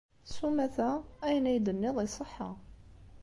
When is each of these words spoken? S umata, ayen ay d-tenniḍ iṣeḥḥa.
S 0.33 0.35
umata, 0.47 0.89
ayen 1.27 1.49
ay 1.49 1.59
d-tenniḍ 1.59 1.97
iṣeḥḥa. 2.05 2.49